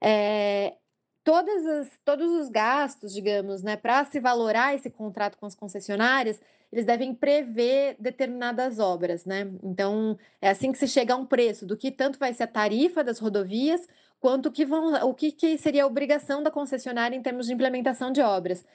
É, 0.00 0.74
todas 1.22 1.66
as, 1.66 1.90
todos 2.02 2.30
os 2.30 2.48
gastos, 2.48 3.12
digamos, 3.12 3.62
né, 3.62 3.76
para 3.76 4.04
se 4.06 4.18
valorar 4.20 4.74
esse 4.74 4.88
contrato 4.88 5.36
com 5.36 5.46
as 5.46 5.54
concessionárias, 5.54 6.40
eles 6.74 6.84
devem 6.84 7.14
prever 7.14 7.94
determinadas 8.00 8.80
obras, 8.80 9.24
né? 9.24 9.48
Então, 9.62 10.18
é 10.42 10.48
assim 10.48 10.72
que 10.72 10.78
se 10.78 10.88
chega 10.88 11.14
a 11.14 11.16
um 11.16 11.24
preço 11.24 11.64
do 11.64 11.76
que 11.76 11.88
tanto 11.88 12.18
vai 12.18 12.34
ser 12.34 12.42
a 12.42 12.48
tarifa 12.48 13.04
das 13.04 13.20
rodovias, 13.20 13.86
quanto 14.18 14.50
que 14.50 14.66
vão, 14.66 14.92
o 15.08 15.14
que, 15.14 15.30
que 15.30 15.56
seria 15.56 15.84
a 15.84 15.86
obrigação 15.86 16.42
da 16.42 16.50
concessionária 16.50 17.14
em 17.14 17.22
termos 17.22 17.46
de 17.46 17.52
implementação 17.52 18.10
de 18.10 18.20
obras. 18.20 18.66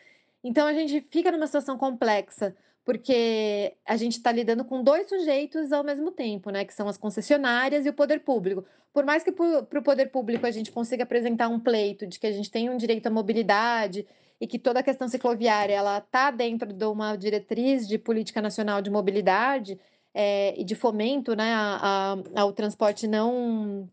Então 0.41 0.65
a 0.65 0.71
gente 0.71 1.05
fica 1.11 1.29
numa 1.29 1.45
situação 1.45 1.77
complexa, 1.77 2.55
porque 2.85 3.75
a 3.85 3.97
gente 3.97 4.13
está 4.13 4.31
lidando 4.31 4.63
com 4.63 4.81
dois 4.81 5.09
sujeitos 5.09 5.73
ao 5.73 5.83
mesmo 5.83 6.09
tempo, 6.09 6.51
né? 6.51 6.63
Que 6.63 6.73
são 6.73 6.87
as 6.87 6.97
concessionárias 6.97 7.85
e 7.85 7.89
o 7.89 7.93
poder 7.93 8.21
público. 8.21 8.63
Por 8.93 9.03
mais 9.03 9.23
que 9.23 9.31
para 9.33 9.79
o 9.79 9.83
poder 9.83 10.05
público 10.05 10.47
a 10.47 10.51
gente 10.51 10.71
consiga 10.71 11.03
apresentar 11.03 11.49
um 11.49 11.59
pleito 11.59 12.07
de 12.07 12.17
que 12.17 12.27
a 12.27 12.31
gente 12.31 12.49
tem 12.49 12.69
um 12.69 12.77
direito 12.77 13.07
à 13.07 13.09
mobilidade 13.09 14.07
e 14.39 14.47
que 14.47 14.57
toda 14.57 14.79
a 14.79 14.83
questão 14.83 15.07
cicloviária 15.07 15.73
ela 15.73 15.97
está 15.97 16.31
dentro 16.31 16.71
de 16.71 16.85
uma 16.85 17.15
diretriz 17.15 17.87
de 17.87 17.97
política 17.97 18.41
nacional 18.41 18.81
de 18.81 18.89
mobilidade 18.89 19.79
é, 20.13 20.59
e 20.59 20.63
de 20.63 20.75
fomento 20.75 21.35
né, 21.35 21.53
a, 21.53 22.15
a, 22.35 22.41
ao 22.41 22.53
transporte 22.53 23.07
não, 23.07 23.89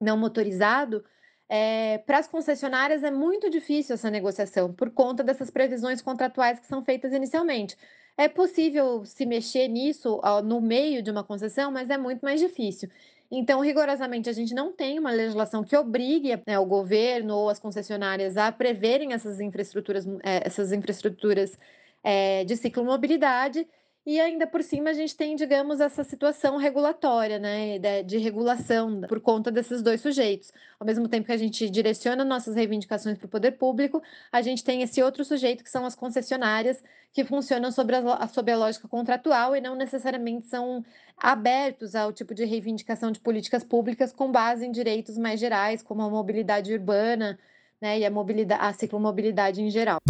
não 0.00 0.16
motorizado, 0.16 1.04
é, 1.48 1.98
para 1.98 2.18
as 2.18 2.26
concessionárias 2.26 3.02
é 3.02 3.10
muito 3.10 3.50
difícil 3.50 3.94
essa 3.94 4.10
negociação, 4.10 4.72
por 4.72 4.90
conta 4.90 5.22
dessas 5.22 5.50
previsões 5.50 6.00
contratuais 6.00 6.58
que 6.58 6.66
são 6.66 6.82
feitas 6.82 7.12
inicialmente. 7.12 7.76
É 8.16 8.28
possível 8.28 9.04
se 9.04 9.24
mexer 9.24 9.68
nisso 9.68 10.20
ó, 10.22 10.42
no 10.42 10.60
meio 10.60 11.02
de 11.02 11.10
uma 11.10 11.24
concessão, 11.24 11.70
mas 11.72 11.90
é 11.90 11.96
muito 11.96 12.20
mais 12.20 12.40
difícil. 12.40 12.90
Então, 13.34 13.60
rigorosamente, 13.60 14.28
a 14.28 14.32
gente 14.32 14.54
não 14.54 14.70
tem 14.72 14.98
uma 14.98 15.10
legislação 15.10 15.64
que 15.64 15.74
obrigue 15.74 16.38
né, 16.46 16.58
o 16.58 16.66
governo 16.66 17.34
ou 17.34 17.48
as 17.48 17.58
concessionárias 17.58 18.36
a 18.36 18.52
preverem 18.52 19.14
essas 19.14 19.40
infraestruturas, 19.40 20.06
é, 20.22 20.46
essas 20.46 20.70
infraestruturas 20.70 21.58
é, 22.04 22.44
de 22.44 22.56
ciclomobilidade, 22.56 23.66
e 24.04 24.20
ainda 24.20 24.46
por 24.48 24.62
cima 24.62 24.90
a 24.90 24.92
gente 24.92 25.16
tem, 25.16 25.36
digamos, 25.36 25.80
essa 25.80 26.02
situação 26.02 26.56
regulatória, 26.56 27.38
né, 27.38 27.78
de, 27.78 28.02
de, 28.02 28.18
regulação 28.18 29.02
por 29.02 29.20
conta 29.20 29.50
desses 29.50 29.80
dois 29.80 30.00
sujeitos. 30.00 30.52
Ao 30.78 30.86
mesmo 30.86 31.08
tempo 31.08 31.26
que 31.26 31.32
a 31.32 31.36
gente 31.36 31.70
direciona 31.70 32.24
nossas 32.24 32.56
reivindicações 32.56 33.16
para 33.16 33.26
o 33.26 33.28
poder 33.28 33.52
público, 33.52 34.02
a 34.32 34.42
gente 34.42 34.64
tem 34.64 34.82
esse 34.82 35.00
outro 35.00 35.24
sujeito 35.24 35.62
que 35.62 35.70
são 35.70 35.86
as 35.86 35.94
concessionárias, 35.94 36.82
que 37.12 37.24
funcionam 37.24 37.70
sobre 37.70 37.94
a, 37.94 38.26
sobre 38.26 38.52
a 38.52 38.56
lógica 38.56 38.88
contratual 38.88 39.54
e 39.54 39.60
não 39.60 39.76
necessariamente 39.76 40.48
são 40.48 40.84
abertos 41.16 41.94
ao 41.94 42.12
tipo 42.12 42.34
de 42.34 42.44
reivindicação 42.44 43.12
de 43.12 43.20
políticas 43.20 43.62
públicas 43.62 44.12
com 44.12 44.32
base 44.32 44.66
em 44.66 44.72
direitos 44.72 45.16
mais 45.16 45.38
gerais, 45.38 45.80
como 45.80 46.02
a 46.02 46.10
mobilidade 46.10 46.72
urbana 46.72 47.38
né, 47.80 48.00
e 48.00 48.04
a, 48.04 48.10
mobilidade, 48.10 48.64
a 48.64 48.72
ciclomobilidade 48.72 49.62
em 49.62 49.70
geral. 49.70 50.00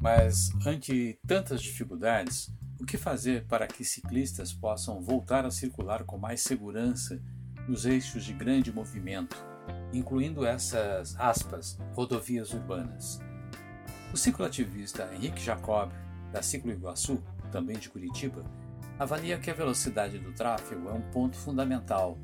Mas, 0.00 0.50
ante 0.66 1.18
tantas 1.26 1.60
dificuldades, 1.60 2.50
o 2.80 2.86
que 2.86 2.96
fazer 2.96 3.44
para 3.46 3.66
que 3.66 3.84
ciclistas 3.84 4.50
possam 4.50 5.02
voltar 5.02 5.44
a 5.44 5.50
circular 5.50 6.04
com 6.04 6.16
mais 6.16 6.40
segurança 6.40 7.22
nos 7.68 7.84
eixos 7.84 8.24
de 8.24 8.32
grande 8.32 8.72
movimento, 8.72 9.36
incluindo 9.92 10.46
essas 10.46 11.14
aspas, 11.20 11.78
rodovias 11.92 12.54
urbanas? 12.54 13.20
O 14.10 14.16
cicloativista 14.16 15.10
Henrique 15.14 15.42
Jacob, 15.42 15.92
da 16.32 16.40
Ciclo 16.40 16.72
Iguaçu, 16.72 17.22
também 17.52 17.78
de 17.78 17.90
Curitiba, 17.90 18.42
avalia 18.98 19.38
que 19.38 19.50
a 19.50 19.54
velocidade 19.54 20.18
do 20.18 20.32
tráfego 20.32 20.88
é 20.88 20.92
um 20.92 21.02
ponto 21.10 21.36
fundamental, 21.36 22.16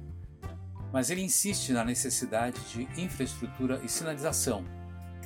mas 0.91 1.11
ele 1.11 1.21
insiste 1.21 1.73
na 1.73 1.85
necessidade 1.85 2.59
de 2.71 2.89
infraestrutura 3.01 3.83
e 3.85 3.89
sinalização 3.89 4.65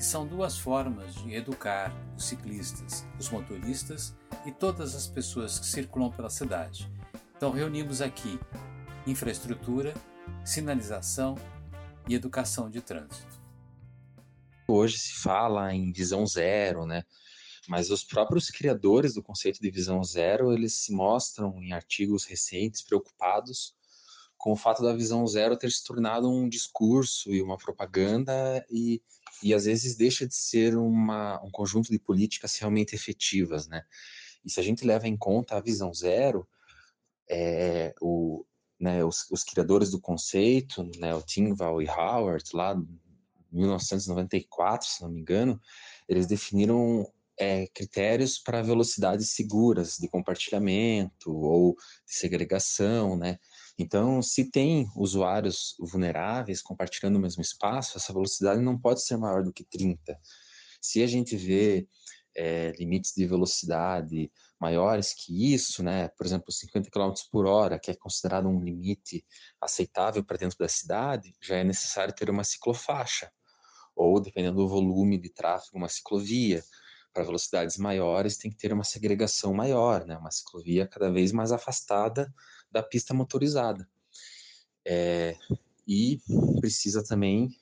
que 0.01 0.07
são 0.07 0.27
duas 0.27 0.57
formas 0.57 1.15
de 1.17 1.35
educar 1.35 1.93
os 2.17 2.25
ciclistas, 2.25 3.07
os 3.19 3.29
motoristas 3.29 4.17
e 4.47 4.51
todas 4.51 4.95
as 4.95 5.07
pessoas 5.07 5.59
que 5.59 5.67
circulam 5.67 6.11
pela 6.11 6.31
cidade. 6.31 6.91
Então 7.37 7.51
reunimos 7.51 8.01
aqui 8.01 8.41
infraestrutura, 9.07 9.93
sinalização 10.43 11.35
e 12.09 12.15
educação 12.15 12.71
de 12.71 12.81
trânsito. 12.81 13.39
Hoje 14.67 14.97
se 14.97 15.13
fala 15.21 15.75
em 15.75 15.93
visão 15.93 16.27
zero, 16.27 16.87
né? 16.87 17.03
Mas 17.69 17.91
os 17.91 18.03
próprios 18.03 18.49
criadores 18.49 19.13
do 19.13 19.23
conceito 19.23 19.61
de 19.61 19.71
visão 19.71 20.03
zero, 20.03 20.51
eles 20.51 20.77
se 20.77 20.95
mostram 20.95 21.63
em 21.63 21.75
artigos 21.75 22.25
recentes 22.25 22.81
preocupados 22.81 23.75
com 24.41 24.53
o 24.53 24.57
fato 24.57 24.83
da 24.83 24.95
visão 24.95 25.27
zero 25.27 25.55
ter 25.55 25.71
se 25.71 25.85
tornado 25.85 26.31
um 26.31 26.49
discurso 26.49 27.31
e 27.31 27.43
uma 27.43 27.59
propaganda 27.59 28.65
e, 28.71 29.03
e 29.43 29.53
às 29.53 29.67
vezes 29.67 29.95
deixa 29.95 30.27
de 30.27 30.35
ser 30.35 30.79
uma, 30.79 31.39
um 31.45 31.51
conjunto 31.51 31.91
de 31.91 31.99
políticas 31.99 32.57
realmente 32.57 32.95
efetivas, 32.95 33.69
né? 33.69 33.85
E 34.43 34.51
se 34.51 34.59
a 34.59 34.63
gente 34.63 34.87
leva 34.87 35.07
em 35.07 35.15
conta 35.15 35.57
a 35.57 35.61
visão 35.61 35.93
zero, 35.93 36.49
é, 37.29 37.93
o, 38.01 38.43
né, 38.81 39.05
os, 39.05 39.31
os, 39.31 39.45
criadores 39.45 39.91
do 39.91 40.01
conceito, 40.01 40.91
né, 40.99 41.15
o 41.15 41.21
Tingval 41.21 41.83
e 41.83 41.87
Howard, 41.87 42.43
lá 42.55 42.75
em 42.75 42.99
1994, 43.53 44.89
se 44.89 45.03
não 45.03 45.11
me 45.11 45.21
engano, 45.21 45.61
eles 46.09 46.27
definiram 46.27 47.07
é, 47.41 47.67
critérios 47.69 48.39
para 48.39 48.61
velocidades 48.61 49.31
seguras 49.31 49.97
de 49.97 50.07
compartilhamento 50.09 51.33
ou 51.33 51.75
de 52.07 52.15
segregação, 52.15 53.17
né? 53.17 53.39
Então, 53.79 54.21
se 54.21 54.51
tem 54.51 54.87
usuários 54.95 55.75
vulneráveis 55.81 56.61
compartilhando 56.61 57.17
o 57.17 57.21
mesmo 57.21 57.41
espaço, 57.41 57.97
essa 57.97 58.13
velocidade 58.13 58.61
não 58.61 58.79
pode 58.79 59.03
ser 59.03 59.17
maior 59.17 59.43
do 59.43 59.55
que 59.55 59.65
30. 59.65 60.21
Se 60.83 61.03
a 61.03 61.07
gente 61.07 61.35
vê 61.35 61.89
é, 62.37 62.73
limites 62.79 63.13
de 63.17 63.27
velocidade 63.27 64.31
maiores 64.61 65.15
que 65.15 65.55
isso, 65.55 65.83
né, 65.83 66.09
por 66.09 66.27
exemplo, 66.27 66.53
50 66.53 66.91
km 66.91 67.15
por 67.33 67.47
hora, 67.47 67.79
que 67.79 67.91
é 67.91 67.95
considerado 67.95 68.49
um 68.49 68.63
limite 68.63 69.25
aceitável 69.59 70.23
para 70.23 70.37
dentro 70.37 70.59
da 70.59 70.69
cidade, 70.69 71.33
já 71.41 71.57
é 71.57 71.65
necessário 71.65 72.15
ter 72.15 72.29
uma 72.29 72.45
ciclofaixa, 72.45 73.33
ou, 73.97 74.21
dependendo 74.21 74.57
do 74.57 74.69
volume 74.69 75.19
de 75.19 75.31
tráfego, 75.31 75.79
uma 75.79 75.89
ciclovia. 75.89 76.63
Para 77.13 77.25
velocidades 77.25 77.77
maiores, 77.77 78.37
tem 78.37 78.51
que 78.51 78.57
ter 78.57 78.73
uma 78.73 78.85
segregação 78.85 79.53
maior, 79.53 80.07
né, 80.07 80.17
uma 80.17 80.31
ciclovia 80.31 80.87
cada 80.87 81.11
vez 81.11 81.33
mais 81.33 81.53
afastada 81.53 82.33
da 82.71 82.83
pista 82.83 83.13
motorizada. 83.13 83.89
É, 84.87 85.37
e 85.87 86.21
precisa 86.61 87.03
também, 87.03 87.57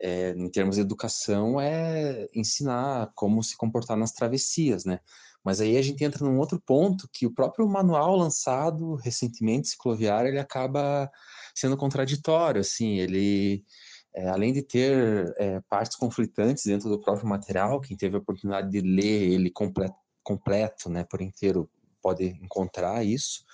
é, 0.00 0.30
em 0.30 0.48
termos 0.48 0.76
de 0.76 0.80
educação, 0.80 1.60
é 1.60 2.28
ensinar 2.34 3.12
como 3.14 3.42
se 3.42 3.56
comportar 3.56 3.96
nas 3.96 4.12
travessias, 4.12 4.84
né? 4.84 4.98
Mas 5.44 5.60
aí 5.60 5.76
a 5.76 5.82
gente 5.82 6.02
entra 6.04 6.24
num 6.24 6.38
outro 6.38 6.60
ponto 6.60 7.08
que 7.12 7.26
o 7.26 7.34
próprio 7.34 7.68
manual 7.68 8.16
lançado 8.16 8.94
recentemente, 8.96 9.68
cicloviário, 9.68 10.28
ele 10.28 10.38
acaba 10.38 11.10
sendo 11.54 11.76
contraditório, 11.76 12.60
assim, 12.60 12.98
ele, 12.98 13.64
é, 14.14 14.28
além 14.28 14.52
de 14.52 14.62
ter 14.62 15.34
é, 15.38 15.60
partes 15.68 15.96
conflitantes 15.96 16.64
dentro 16.64 16.88
do 16.88 17.00
próprio 17.00 17.26
material, 17.26 17.80
quem 17.80 17.96
teve 17.96 18.16
a 18.16 18.18
oportunidade 18.18 18.70
de 18.70 18.80
ler 18.80 19.32
ele 19.32 19.50
completo, 19.50 19.96
completo 20.22 20.90
né, 20.90 21.04
por 21.04 21.20
inteiro, 21.22 21.68
pode 22.02 22.24
encontrar 22.24 23.04
isso, 23.04 23.44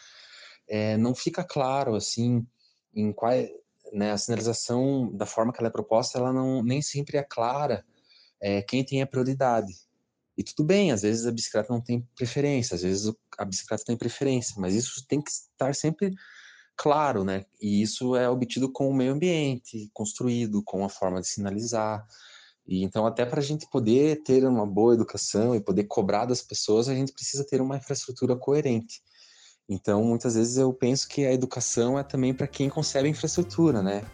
é, 0.68 0.96
não 0.96 1.14
fica 1.14 1.44
claro, 1.44 1.94
assim, 1.94 2.46
em 2.94 3.12
qual, 3.12 3.32
né, 3.92 4.12
a 4.12 4.18
sinalização, 4.18 5.10
da 5.14 5.26
forma 5.26 5.52
que 5.52 5.60
ela 5.60 5.68
é 5.68 5.72
proposta, 5.72 6.18
ela 6.18 6.32
não, 6.32 6.62
nem 6.62 6.82
sempre 6.82 7.16
é 7.18 7.22
clara 7.22 7.84
é, 8.40 8.62
quem 8.62 8.84
tem 8.84 9.02
a 9.02 9.06
prioridade. 9.06 9.72
E 10.36 10.42
tudo 10.42 10.64
bem, 10.64 10.92
às 10.92 11.02
vezes 11.02 11.26
a 11.26 11.32
bicicleta 11.32 11.72
não 11.72 11.80
tem 11.80 12.06
preferência, 12.14 12.74
às 12.74 12.82
vezes 12.82 13.12
a 13.36 13.44
bicicleta 13.44 13.84
tem 13.84 13.96
preferência, 13.96 14.54
mas 14.58 14.74
isso 14.74 15.04
tem 15.06 15.20
que 15.20 15.30
estar 15.30 15.74
sempre 15.74 16.12
claro, 16.78 17.24
né? 17.24 17.44
E 17.60 17.82
isso 17.82 18.14
é 18.14 18.30
obtido 18.30 18.70
com 18.70 18.88
o 18.88 18.94
meio 18.94 19.12
ambiente, 19.12 19.90
construído, 19.92 20.62
com 20.62 20.84
a 20.84 20.88
forma 20.88 21.20
de 21.20 21.26
sinalizar. 21.26 22.06
E 22.66 22.84
então, 22.84 23.04
até 23.04 23.26
para 23.26 23.40
a 23.40 23.42
gente 23.42 23.68
poder 23.68 24.22
ter 24.22 24.46
uma 24.46 24.64
boa 24.64 24.94
educação 24.94 25.56
e 25.56 25.60
poder 25.60 25.84
cobrar 25.84 26.24
das 26.24 26.40
pessoas, 26.40 26.88
a 26.88 26.94
gente 26.94 27.12
precisa 27.12 27.44
ter 27.44 27.60
uma 27.60 27.76
infraestrutura 27.76 28.36
coerente. 28.36 29.02
Então, 29.68 30.04
muitas 30.04 30.34
vezes 30.34 30.56
eu 30.56 30.72
penso 30.72 31.08
que 31.08 31.26
a 31.26 31.32
educação 31.32 31.98
é 31.98 32.02
também 32.02 32.32
para 32.32 32.46
quem 32.46 32.70
concebe 32.70 33.08
a 33.08 33.10
infraestrutura, 33.10 33.82
né? 33.82 34.04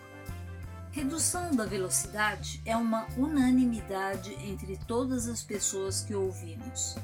Redução 0.91 1.55
da 1.55 1.67
velocidade 1.67 2.63
é 2.65 2.77
uma 2.77 3.07
unanimidade 3.17 4.33
entre 4.49 4.79
todas 4.87 5.29
as 5.29 5.43
pessoas 5.43 6.01
que 6.01 6.15
ouvimos. 6.15 6.97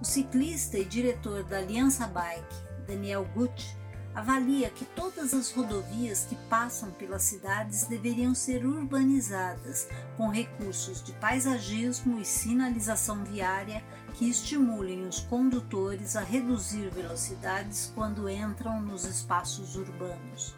O 0.00 0.04
ciclista 0.04 0.78
e 0.78 0.84
diretor 0.84 1.44
da 1.44 1.58
Aliança 1.58 2.06
Bike, 2.06 2.54
Daniel 2.86 3.26
Gucci, 3.34 3.76
avalia 4.16 4.70
que 4.70 4.86
todas 4.86 5.34
as 5.34 5.52
rodovias 5.52 6.24
que 6.24 6.34
passam 6.48 6.90
pelas 6.92 7.20
cidades 7.20 7.86
deveriam 7.86 8.34
ser 8.34 8.64
urbanizadas, 8.64 9.90
com 10.16 10.28
recursos 10.28 11.04
de 11.04 11.12
paisagismo 11.12 12.18
e 12.18 12.24
sinalização 12.24 13.22
viária 13.24 13.84
que 14.16 14.26
estimulem 14.26 15.06
os 15.06 15.20
condutores 15.20 16.16
a 16.16 16.22
reduzir 16.22 16.88
velocidades 16.88 17.92
quando 17.94 18.26
entram 18.26 18.80
nos 18.80 19.04
espaços 19.04 19.76
urbanos. 19.76 20.56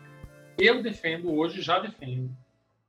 Eu 0.56 0.80
defendo 0.80 1.34
hoje, 1.34 1.60
já 1.60 1.80
defendo, 1.80 2.30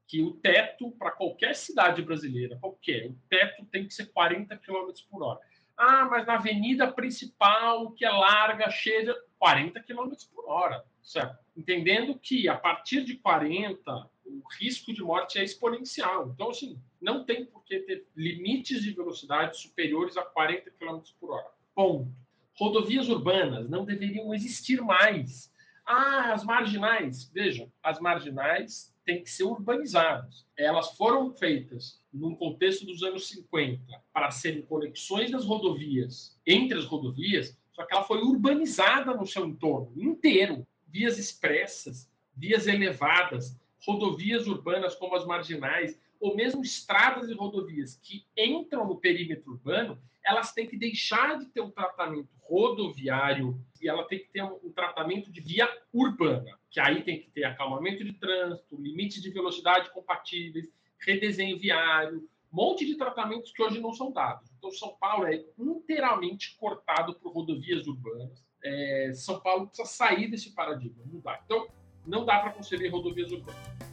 que 0.07 0.21
o 0.21 0.33
teto 0.33 0.91
para 0.91 1.09
qualquer 1.09 1.55
cidade 1.55 2.03
brasileira, 2.03 2.59
qualquer, 2.61 3.07
o 3.07 3.17
teto 3.27 3.65
tem 3.71 3.88
que 3.88 3.93
ser 3.93 4.05
40 4.11 4.55
km 4.57 4.91
por 5.09 5.23
hora. 5.23 5.39
Ah, 5.75 6.05
mas 6.05 6.27
na 6.27 6.35
avenida 6.35 6.91
principal, 6.91 7.91
que 7.93 8.05
é 8.05 8.09
larga, 8.09 8.69
cheia, 8.69 9.15
40 9.39 9.81
km 9.84 10.12
por 10.36 10.46
hora, 10.48 10.84
certo? 11.01 11.39
Entendendo 11.55 12.19
que 12.19 12.48
a 12.50 12.55
partir 12.55 13.05
de 13.05 13.15
40, 13.15 14.10
o 14.25 14.41
risco 14.60 14.93
de 14.93 15.01
morte 15.01 15.39
é 15.39 15.43
exponencial. 15.43 16.29
Então, 16.29 16.50
assim, 16.50 16.77
não 17.01 17.24
tem 17.24 17.46
por 17.46 17.63
que 17.63 17.79
ter 17.79 18.05
limites 18.15 18.84
de 18.84 18.91
velocidade 18.91 19.58
superiores 19.58 20.17
a 20.17 20.24
40 20.24 20.69
km 20.72 21.00
por 21.19 21.31
hora. 21.31 21.48
Ponto. 21.74 22.12
Rodovias 22.54 23.08
urbanas 23.08 23.69
não 23.69 23.86
deveriam 23.86 24.34
existir 24.34 24.82
mais. 24.82 25.49
Ah, 25.86 26.34
as 26.34 26.43
marginais. 26.43 27.32
Vejam, 27.34 27.71
as 27.82 27.99
marginais 27.99 28.93
têm 29.06 29.23
que 29.23 29.32
ser 29.32 29.45
urbanizadas. 29.45 30.45
Elas 30.58 30.95
foram 30.97 31.32
feitas 31.32 31.99
num 32.13 32.36
contexto 32.36 32.86
dos 32.86 33.02
anos 33.02 33.28
50 33.30 33.82
para 34.13 34.30
serem 34.30 34.62
conexões 34.62 35.32
das 35.32 35.45
rodovias 35.45 36.38
entre 36.45 36.78
as 36.78 36.86
rodovias, 36.86 37.58
só 37.80 37.86
que 37.86 37.94
ela 37.94 38.04
foi 38.04 38.20
urbanizada 38.20 39.13
no 39.13 39.26
seu 39.26 39.46
entorno 39.46 39.94
inteiro. 39.96 40.68
Vias 40.86 41.18
expressas, 41.18 42.12
vias 42.36 42.68
elevadas, 42.68 43.58
rodovias 43.88 44.48
urbanas 44.48 44.96
como 44.96 45.15
as 45.15 45.26
marginais, 45.26 45.98
ou 46.20 46.36
mesmo 46.36 46.62
estradas 46.62 47.30
e 47.30 47.34
rodovias 47.34 47.98
que 48.04 48.26
entram 48.36 48.86
no 48.86 48.98
perímetro 48.98 49.54
urbano, 49.54 49.98
elas 50.26 50.52
têm 50.52 50.68
que 50.68 50.76
deixar 50.76 51.39
de 51.39 51.46
ter 51.46 51.62
um 51.62 51.72
tratamento 51.72 52.28
rodoviário 52.42 53.58
e 53.82 53.88
ela 53.88 54.04
tem 54.04 54.20
que 54.20 54.28
ter 54.28 54.44
um, 54.44 54.74
tratamento 54.74 55.32
de 55.32 55.39
via 55.39 55.70
urbana, 55.94 56.60
que 56.70 56.82
aí 56.82 57.02
tem 57.02 57.18
que 57.18 57.30
ter 57.30 57.46
acalmamento 57.46 58.04
de 58.04 58.12
trânsito, 58.12 58.76
limites 58.76 59.22
de 59.22 59.30
velocidade 59.30 59.89
compatíveis, 59.92 60.68
redesenho 61.00 61.58
viário, 61.58 62.28
monte 62.51 62.85
de 62.85 62.97
tratamentos 62.97 63.51
que 63.51 63.62
hoje 63.62 63.79
não 63.79 63.93
são 63.93 64.12
dados. 64.12 64.49
Então, 64.57 64.71
São 64.71 64.95
Paulo 64.99 65.27
é 65.27 65.43
inteiramente 65.57 66.57
cortado 66.57 67.13
por 67.15 67.33
rodovias 67.33 67.88
urbanas. 67.88 68.43
É, 68.63 69.12
São 69.13 69.39
Paulo 69.39 69.67
precisa 69.67 69.88
sair 69.88 70.29
desse 70.29 70.53
paradigma, 70.53 71.03
não 71.05 71.19
dá. 71.19 71.39
Então, 71.45 71.67
não 72.05 72.25
dá 72.25 72.39
para 72.39 72.51
conceber 72.51 72.91
rodovias 72.91 73.31
urbanas. 73.31 73.89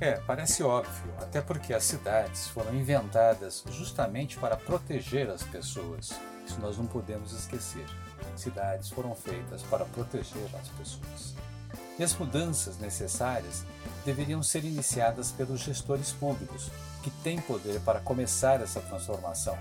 É, 0.00 0.12
parece 0.20 0.62
óbvio, 0.62 1.12
até 1.20 1.40
porque 1.40 1.74
as 1.74 1.82
cidades 1.82 2.46
foram 2.48 2.72
inventadas 2.72 3.64
justamente 3.70 4.38
para 4.38 4.56
proteger 4.56 5.28
as 5.28 5.42
pessoas. 5.42 6.12
Isso 6.46 6.60
nós 6.60 6.78
não 6.78 6.86
podemos 6.86 7.32
esquecer. 7.32 7.84
Cidades 8.36 8.90
foram 8.90 9.14
feitas 9.14 9.62
para 9.64 9.84
proteger 9.84 10.48
as 10.54 10.68
pessoas. 10.68 11.34
E 11.98 12.04
as 12.04 12.16
mudanças 12.16 12.78
necessárias 12.78 13.66
deveriam 14.04 14.40
ser 14.40 14.64
iniciadas 14.64 15.32
pelos 15.32 15.60
gestores 15.60 16.12
públicos, 16.12 16.70
que 17.02 17.10
têm 17.22 17.40
poder 17.40 17.80
para 17.80 18.00
começar 18.00 18.60
essa 18.60 18.80
transformação. 18.80 19.56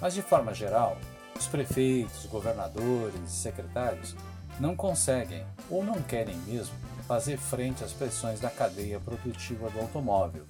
Mas, 0.00 0.14
de 0.14 0.22
forma 0.22 0.52
geral, 0.54 0.98
os 1.38 1.46
prefeitos, 1.46 2.26
governadores 2.26 3.20
e 3.24 3.30
secretários 3.30 4.14
não 4.58 4.74
conseguem 4.74 5.44
ou 5.70 5.84
não 5.84 6.02
querem 6.02 6.36
mesmo 6.46 6.74
fazer 7.06 7.36
frente 7.36 7.84
às 7.84 7.92
pressões 7.92 8.40
da 8.40 8.50
cadeia 8.50 8.98
produtiva 8.98 9.70
do 9.70 9.80
automóvel, 9.80 10.44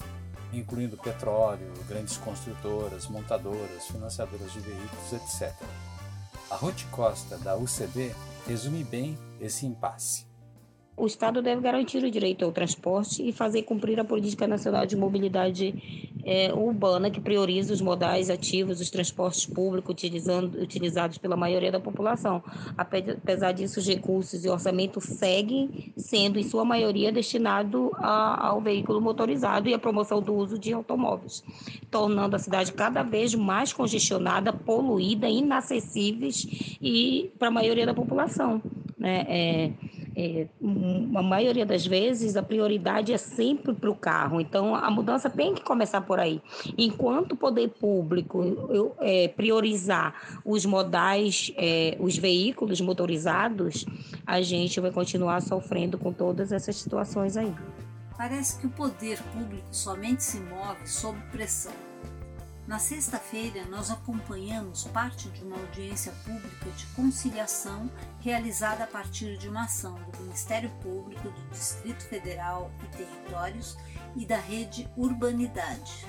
incluindo 0.52 0.96
petróleo, 0.96 1.72
grandes 1.88 2.16
construtoras, 2.16 3.08
montadoras, 3.08 3.86
financiadoras 3.86 4.52
de 4.52 4.60
veículos, 4.60 5.12
etc. 5.12 5.52
A 6.50 6.56
Ruth 6.56 6.84
Costa, 6.90 7.36
da 7.38 7.56
UCB, 7.56 8.14
resume 8.46 8.84
bem 8.84 9.18
esse 9.40 9.66
impasse. 9.66 10.26
O 10.96 11.06
Estado 11.06 11.42
deve 11.42 11.60
garantir 11.60 12.02
o 12.02 12.10
direito 12.10 12.44
ao 12.44 12.52
transporte 12.52 13.22
e 13.28 13.30
fazer 13.30 13.64
cumprir 13.64 14.00
a 14.00 14.04
Política 14.04 14.46
Nacional 14.46 14.86
de 14.86 14.96
Mobilidade 14.96 15.74
é, 16.26 16.52
Urbana, 16.52 17.08
que 17.08 17.20
prioriza 17.20 17.72
os 17.72 17.80
modais 17.80 18.28
ativos, 18.28 18.80
os 18.80 18.90
transportes 18.90 19.46
públicos 19.46 19.92
utilizando, 19.92 20.60
utilizados 20.60 21.18
pela 21.18 21.36
maioria 21.36 21.70
da 21.70 21.78
população. 21.78 22.42
Apesar 22.76 23.52
disso, 23.52 23.78
os 23.78 23.86
recursos 23.86 24.44
e 24.44 24.48
orçamento 24.48 25.00
seguem 25.00 25.92
sendo, 25.96 26.36
em 26.36 26.42
sua 26.42 26.64
maioria, 26.64 27.12
destinados 27.12 27.90
ao 28.00 28.60
veículo 28.60 29.00
motorizado 29.00 29.68
e 29.68 29.74
à 29.74 29.78
promoção 29.78 30.20
do 30.20 30.34
uso 30.34 30.58
de 30.58 30.72
automóveis, 30.72 31.44
tornando 31.92 32.34
a 32.34 32.38
cidade 32.40 32.72
cada 32.72 33.04
vez 33.04 33.32
mais 33.32 33.72
congestionada, 33.72 34.52
poluída, 34.52 35.28
inacessíveis 35.28 36.44
e 36.82 37.30
para 37.38 37.48
a 37.48 37.52
maioria 37.52 37.86
da 37.86 37.94
população. 37.94 38.60
Né? 38.98 39.24
É, 39.28 39.72
é, 40.16 40.46
a 41.14 41.22
maioria 41.22 41.66
das 41.66 41.87
vezes 41.87 42.37
a 42.37 42.42
prioridade 42.42 43.12
é 43.12 43.18
sempre 43.18 43.74
para 43.74 43.90
o 43.90 43.94
carro. 43.94 44.40
Então 44.40 44.74
a 44.74 44.90
mudança 44.90 45.29
tem 45.29 45.55
que 45.55 45.62
começar 45.62 46.00
por 46.00 46.18
aí. 46.18 46.40
Enquanto 46.79 47.33
o 47.33 47.37
poder 47.37 47.68
público 47.68 48.42
eu, 48.70 48.96
é, 49.00 49.29
priorizar 49.29 50.40
os 50.44 50.64
modais, 50.64 51.52
é, 51.57 51.96
os 52.00 52.16
veículos 52.16 52.81
motorizados, 52.81 53.85
a 54.26 54.40
gente 54.40 54.81
vai 54.81 54.90
continuar 54.90 55.42
sofrendo 55.42 55.98
com 55.98 56.12
todas 56.12 56.50
essas 56.50 56.76
situações 56.76 57.37
aí. 57.37 57.52
Parece 58.16 58.59
que 58.59 58.66
o 58.66 58.70
poder 58.70 59.20
público 59.35 59.66
somente 59.70 60.22
se 60.22 60.40
move 60.40 60.87
sob 60.87 61.18
pressão. 61.31 61.86
Na 62.66 62.81
sexta-feira, 62.81 63.64
nós 63.66 63.92
acompanhamos 63.92 64.85
parte 64.88 65.29
de 65.29 65.44
uma 65.44 65.57
audiência 65.57 66.11
pública 66.24 66.68
de 66.70 66.85
conciliação 66.96 67.88
realizada 68.20 68.83
a 68.83 68.87
partir 68.88 69.38
de 69.38 69.48
uma 69.48 69.66
ação 69.66 69.94
do 70.11 70.22
Ministério 70.24 70.68
Público 70.83 71.31
do 71.31 71.50
Distrito 71.50 72.02
Federal 72.09 72.72
e 72.83 72.96
Territórios 72.96 73.79
e 74.16 74.26
da 74.26 74.37
Rede 74.37 74.90
Urbanidade. 74.96 76.05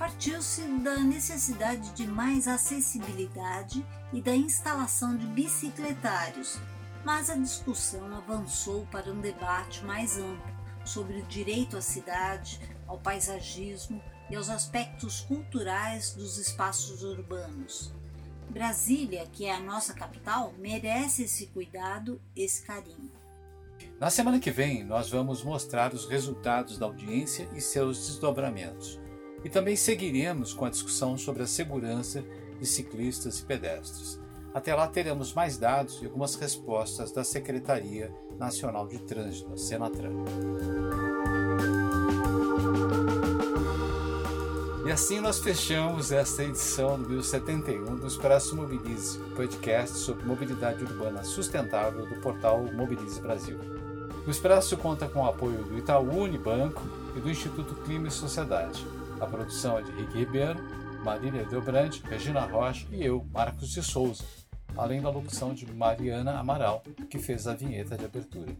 Partiu-se 0.00 0.62
da 0.62 0.98
necessidade 0.98 1.92
de 1.92 2.08
mais 2.08 2.48
acessibilidade 2.48 3.86
e 4.12 4.20
da 4.20 4.34
instalação 4.34 5.16
de 5.16 5.26
bicicletários, 5.26 6.58
mas 7.04 7.30
a 7.30 7.36
discussão 7.36 8.16
avançou 8.16 8.84
para 8.86 9.12
um 9.12 9.20
debate 9.20 9.84
mais 9.84 10.18
amplo 10.18 10.58
sobre 10.84 11.18
o 11.18 11.26
direito 11.26 11.76
à 11.76 11.80
cidade, 11.80 12.60
ao 12.88 12.98
paisagismo 12.98 14.02
e 14.30 14.36
aos 14.36 14.48
aspectos 14.48 15.20
culturais 15.20 16.14
dos 16.14 16.38
espaços 16.38 17.02
urbanos. 17.02 17.92
Brasília, 18.50 19.26
que 19.32 19.44
é 19.44 19.54
a 19.54 19.60
nossa 19.60 19.92
capital, 19.92 20.54
merece 20.58 21.24
esse 21.24 21.46
cuidado, 21.48 22.20
esse 22.34 22.62
carinho. 22.62 23.10
Na 24.00 24.10
semana 24.10 24.40
que 24.40 24.50
vem, 24.50 24.84
nós 24.84 25.10
vamos 25.10 25.42
mostrar 25.42 25.92
os 25.92 26.06
resultados 26.06 26.78
da 26.78 26.86
audiência 26.86 27.48
e 27.54 27.60
seus 27.60 28.06
desdobramentos. 28.06 28.98
E 29.44 29.48
também 29.48 29.76
seguiremos 29.76 30.52
com 30.52 30.64
a 30.64 30.70
discussão 30.70 31.16
sobre 31.16 31.42
a 31.42 31.46
segurança 31.46 32.24
de 32.58 32.66
ciclistas 32.66 33.38
e 33.38 33.44
pedestres. 33.44 34.18
Até 34.52 34.74
lá 34.74 34.88
teremos 34.88 35.32
mais 35.32 35.58
dados 35.58 36.00
e 36.02 36.06
algumas 36.06 36.34
respostas 36.34 37.12
da 37.12 37.22
Secretaria 37.22 38.12
Nacional 38.38 38.88
de 38.88 38.98
Trânsito, 39.00 39.52
a 39.52 39.56
Senatran. 39.56 40.24
E 44.88 44.90
assim 44.90 45.20
nós 45.20 45.38
fechamos 45.38 46.10
esta 46.10 46.42
edição 46.42 46.96
número 46.96 47.22
71 47.22 47.96
do 47.96 48.06
Expresso 48.06 48.56
Mobilize, 48.56 49.18
podcast 49.36 49.98
sobre 49.98 50.24
mobilidade 50.24 50.82
urbana 50.82 51.22
sustentável 51.22 52.06
do 52.06 52.14
portal 52.22 52.64
Mobilize 52.72 53.20
Brasil. 53.20 53.58
O 54.26 54.30
Expresso 54.30 54.78
conta 54.78 55.06
com 55.06 55.20
o 55.20 55.26
apoio 55.26 55.62
do 55.62 55.76
Itaú 55.76 56.22
Unibanco 56.22 56.82
e 57.14 57.20
do 57.20 57.28
Instituto 57.28 57.74
Clima 57.84 58.08
e 58.08 58.10
Sociedade. 58.10 58.82
A 59.20 59.26
produção 59.26 59.78
é 59.78 59.82
de 59.82 59.92
Rick 59.92 60.16
Ribeiro, 60.16 60.58
Marília 61.04 61.44
Delbrande, 61.44 62.02
Regina 62.08 62.40
Rocha 62.40 62.86
e 62.90 63.04
eu, 63.04 63.26
Marcos 63.30 63.68
de 63.68 63.82
Souza 63.82 64.24
além 64.76 65.00
da 65.00 65.10
locução 65.10 65.54
de 65.54 65.66
Mariana 65.72 66.38
Amaral, 66.38 66.82
que 67.08 67.18
fez 67.18 67.46
a 67.46 67.54
vinheta 67.54 67.96
de 67.96 68.04
abertura. 68.04 68.52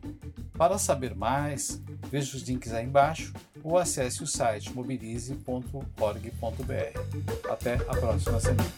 Para 0.56 0.78
saber 0.78 1.14
mais, 1.14 1.82
veja 2.10 2.36
os 2.36 2.42
links 2.42 2.72
aí 2.72 2.84
embaixo 2.84 3.32
ou 3.62 3.78
acesse 3.78 4.22
o 4.22 4.26
site 4.26 4.74
mobilize.org.br. 4.74 7.50
Até 7.50 7.74
a 7.74 7.96
próxima 7.96 8.40
semana. 8.40 8.68